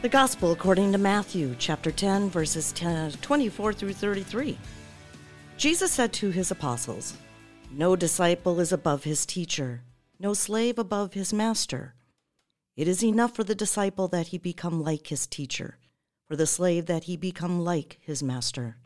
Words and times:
The 0.00 0.08
Gospel 0.08 0.52
according 0.52 0.92
to 0.92 0.98
Matthew, 0.98 1.56
chapter 1.58 1.90
10, 1.90 2.30
verses 2.30 2.70
10, 2.70 3.14
24 3.20 3.72
through 3.72 3.94
33. 3.94 4.56
Jesus 5.56 5.90
said 5.90 6.12
to 6.12 6.30
his 6.30 6.52
apostles, 6.52 7.14
No 7.72 7.96
disciple 7.96 8.60
is 8.60 8.70
above 8.70 9.02
his 9.02 9.26
teacher, 9.26 9.82
no 10.20 10.34
slave 10.34 10.78
above 10.78 11.14
his 11.14 11.32
master. 11.32 11.96
It 12.76 12.86
is 12.86 13.02
enough 13.02 13.34
for 13.34 13.42
the 13.42 13.56
disciple 13.56 14.06
that 14.06 14.28
he 14.28 14.38
become 14.38 14.84
like 14.84 15.08
his 15.08 15.26
teacher, 15.26 15.78
for 16.28 16.36
the 16.36 16.46
slave 16.46 16.86
that 16.86 17.04
he 17.04 17.16
become 17.16 17.64
like 17.64 17.98
his 18.00 18.22
master. 18.22 18.76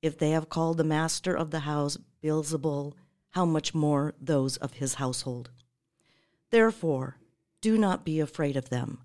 If 0.00 0.16
they 0.16 0.30
have 0.30 0.48
called 0.48 0.78
the 0.78 0.84
master 0.84 1.34
of 1.34 1.50
the 1.50 1.60
house 1.60 1.98
Beelzebul, 2.24 2.94
how 3.32 3.44
much 3.44 3.74
more 3.74 4.14
those 4.18 4.56
of 4.56 4.72
his 4.72 4.94
household? 4.94 5.50
Therefore, 6.48 7.18
do 7.60 7.76
not 7.76 8.06
be 8.06 8.20
afraid 8.20 8.56
of 8.56 8.70
them. 8.70 9.02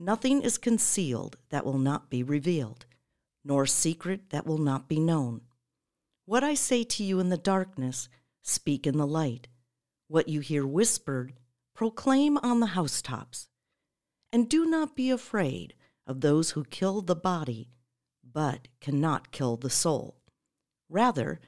Nothing 0.00 0.42
is 0.42 0.58
concealed 0.58 1.36
that 1.50 1.64
will 1.64 1.78
not 1.78 2.10
be 2.10 2.22
revealed, 2.22 2.86
nor 3.44 3.66
secret 3.66 4.30
that 4.30 4.46
will 4.46 4.58
not 4.58 4.88
be 4.88 4.98
known. 4.98 5.42
What 6.26 6.42
I 6.42 6.54
say 6.54 6.84
to 6.84 7.04
you 7.04 7.20
in 7.20 7.28
the 7.28 7.36
darkness, 7.36 8.08
speak 8.42 8.86
in 8.86 8.96
the 8.96 9.06
light. 9.06 9.48
What 10.08 10.28
you 10.28 10.40
hear 10.40 10.66
whispered, 10.66 11.34
proclaim 11.74 12.38
on 12.38 12.60
the 12.60 12.66
housetops. 12.66 13.48
And 14.32 14.48
do 14.48 14.66
not 14.66 14.96
be 14.96 15.10
afraid 15.10 15.74
of 16.06 16.20
those 16.20 16.50
who 16.50 16.64
kill 16.64 17.00
the 17.00 17.16
body, 17.16 17.70
but 18.22 18.68
cannot 18.80 19.30
kill 19.30 19.56
the 19.56 19.70
soul. 19.70 20.20
Rather, 20.88 21.40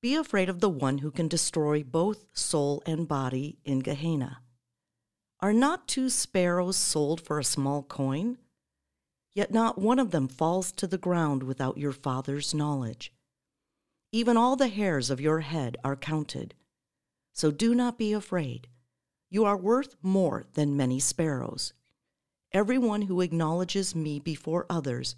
be 0.00 0.14
afraid 0.14 0.48
of 0.48 0.60
the 0.60 0.70
one 0.70 0.98
who 0.98 1.10
can 1.10 1.28
destroy 1.28 1.82
both 1.82 2.24
soul 2.32 2.82
and 2.86 3.06
body 3.06 3.58
in 3.64 3.80
Gehenna. 3.80 4.40
Are 5.42 5.54
not 5.54 5.88
two 5.88 6.10
sparrows 6.10 6.76
sold 6.76 7.20
for 7.20 7.38
a 7.38 7.44
small 7.44 7.82
coin? 7.82 8.36
Yet 9.32 9.52
not 9.52 9.78
one 9.78 9.98
of 9.98 10.10
them 10.10 10.28
falls 10.28 10.70
to 10.72 10.86
the 10.86 10.98
ground 10.98 11.42
without 11.42 11.78
your 11.78 11.92
Father's 11.92 12.52
knowledge. 12.52 13.12
Even 14.12 14.36
all 14.36 14.56
the 14.56 14.68
hairs 14.68 15.08
of 15.08 15.20
your 15.20 15.40
head 15.40 15.78
are 15.82 15.96
counted. 15.96 16.54
So 17.32 17.50
do 17.50 17.74
not 17.74 17.96
be 17.96 18.12
afraid. 18.12 18.68
You 19.30 19.44
are 19.46 19.56
worth 19.56 19.96
more 20.02 20.44
than 20.54 20.76
many 20.76 21.00
sparrows. 21.00 21.72
Everyone 22.52 23.02
who 23.02 23.22
acknowledges 23.22 23.94
me 23.94 24.18
before 24.18 24.66
others, 24.68 25.14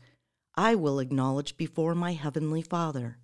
I 0.55 0.77
will 0.77 1.01
acknowledge 1.01 1.57
before 1.57 1.95
my 1.97 2.13
heavenly 2.13 2.63
Father. 2.63 3.19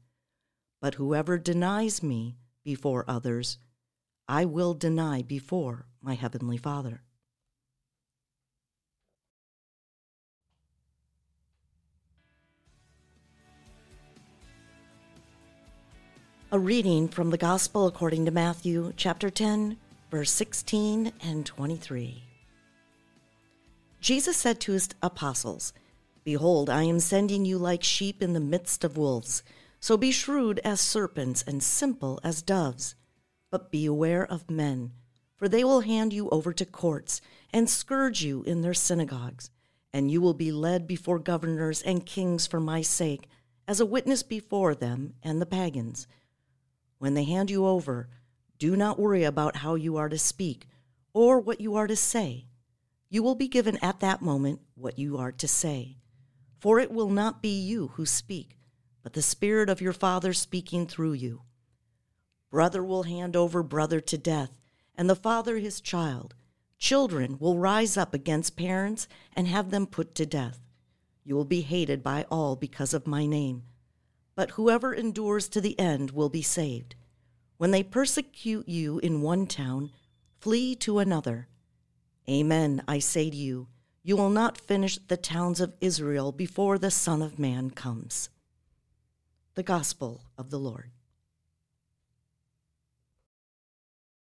But 0.80 0.94
whoever 0.94 1.38
denies 1.38 2.02
me 2.02 2.38
before 2.64 3.04
others, 3.06 3.58
I 4.26 4.46
will 4.46 4.74
deny 4.74 5.22
before 5.22 5.86
my 6.08 6.14
heavenly 6.14 6.56
Father. 6.56 7.02
A 16.50 16.58
reading 16.58 17.08
from 17.08 17.28
the 17.28 17.36
Gospel 17.36 17.86
according 17.86 18.24
to 18.24 18.30
Matthew, 18.30 18.94
chapter 18.96 19.28
10, 19.28 19.76
verse 20.10 20.30
16 20.30 21.12
and 21.22 21.44
23. 21.44 22.22
Jesus 24.00 24.38
said 24.38 24.60
to 24.60 24.72
his 24.72 24.88
apostles, 25.02 25.74
Behold, 26.24 26.70
I 26.70 26.84
am 26.84 27.00
sending 27.00 27.44
you 27.44 27.58
like 27.58 27.84
sheep 27.84 28.22
in 28.22 28.32
the 28.32 28.40
midst 28.40 28.82
of 28.82 28.96
wolves. 28.96 29.42
So 29.78 29.98
be 29.98 30.10
shrewd 30.10 30.58
as 30.64 30.80
serpents 30.80 31.44
and 31.46 31.62
simple 31.62 32.18
as 32.24 32.40
doves. 32.40 32.94
But 33.50 33.70
be 33.70 33.84
aware 33.84 34.24
of 34.24 34.50
men, 34.50 34.92
for 35.38 35.48
they 35.48 35.64
will 35.64 35.80
hand 35.80 36.12
you 36.12 36.28
over 36.28 36.52
to 36.52 36.66
courts 36.66 37.22
and 37.52 37.70
scourge 37.70 38.22
you 38.22 38.42
in 38.42 38.60
their 38.60 38.74
synagogues, 38.74 39.50
and 39.92 40.10
you 40.10 40.20
will 40.20 40.34
be 40.34 40.52
led 40.52 40.86
before 40.86 41.18
governors 41.18 41.80
and 41.80 42.04
kings 42.04 42.46
for 42.46 42.60
my 42.60 42.82
sake, 42.82 43.28
as 43.66 43.80
a 43.80 43.86
witness 43.86 44.22
before 44.22 44.74
them 44.74 45.14
and 45.22 45.40
the 45.40 45.46
pagans. 45.46 46.06
When 46.98 47.14
they 47.14 47.24
hand 47.24 47.50
you 47.50 47.66
over, 47.66 48.08
do 48.58 48.76
not 48.76 48.98
worry 48.98 49.22
about 49.22 49.56
how 49.56 49.76
you 49.76 49.96
are 49.96 50.08
to 50.08 50.18
speak 50.18 50.66
or 51.14 51.38
what 51.38 51.60
you 51.60 51.76
are 51.76 51.86
to 51.86 51.96
say. 51.96 52.46
You 53.08 53.22
will 53.22 53.36
be 53.36 53.48
given 53.48 53.78
at 53.80 54.00
that 54.00 54.20
moment 54.20 54.60
what 54.74 54.98
you 54.98 55.16
are 55.16 55.32
to 55.32 55.48
say. 55.48 55.96
For 56.58 56.80
it 56.80 56.90
will 56.90 57.10
not 57.10 57.40
be 57.40 57.56
you 57.60 57.88
who 57.94 58.04
speak, 58.04 58.58
but 59.02 59.12
the 59.12 59.22
Spirit 59.22 59.70
of 59.70 59.80
your 59.80 59.92
Father 59.92 60.32
speaking 60.32 60.86
through 60.86 61.12
you. 61.12 61.42
Brother 62.50 62.82
will 62.82 63.04
hand 63.04 63.36
over 63.36 63.62
brother 63.62 64.00
to 64.00 64.18
death, 64.18 64.57
and 64.98 65.08
the 65.08 65.16
father 65.16 65.58
his 65.58 65.80
child. 65.80 66.34
Children 66.76 67.38
will 67.38 67.56
rise 67.56 67.96
up 67.96 68.12
against 68.12 68.56
parents 68.56 69.08
and 69.32 69.46
have 69.46 69.70
them 69.70 69.86
put 69.86 70.14
to 70.16 70.26
death. 70.26 70.58
You 71.24 71.36
will 71.36 71.44
be 71.44 71.60
hated 71.60 72.02
by 72.02 72.26
all 72.30 72.56
because 72.56 72.92
of 72.92 73.06
my 73.06 73.24
name. 73.24 73.62
But 74.34 74.52
whoever 74.52 74.92
endures 74.92 75.48
to 75.50 75.60
the 75.60 75.78
end 75.78 76.10
will 76.10 76.28
be 76.28 76.42
saved. 76.42 76.96
When 77.56 77.70
they 77.70 77.82
persecute 77.82 78.68
you 78.68 78.98
in 78.98 79.22
one 79.22 79.46
town, 79.46 79.90
flee 80.40 80.74
to 80.76 80.98
another. 80.98 81.48
Amen, 82.28 82.82
I 82.86 82.98
say 82.98 83.30
to 83.30 83.36
you, 83.36 83.68
you 84.02 84.16
will 84.16 84.30
not 84.30 84.58
finish 84.58 84.98
the 84.98 85.16
towns 85.16 85.60
of 85.60 85.74
Israel 85.80 86.32
before 86.32 86.78
the 86.78 86.90
Son 86.90 87.20
of 87.22 87.38
Man 87.38 87.70
comes. 87.70 88.30
The 89.54 89.62
Gospel 89.62 90.22
of 90.36 90.50
the 90.50 90.58
Lord. 90.58 90.92